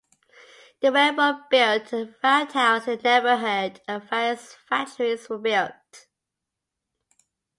The 0.79 0.91
railroad 0.91 1.47
built 1.51 1.93
a 1.93 2.11
roundhouse 2.23 2.87
in 2.87 2.97
the 2.97 3.03
neighborhood, 3.03 3.81
and 3.87 4.01
various 4.01 4.55
factories 4.67 5.29
were 5.29 5.37
built. 5.37 6.07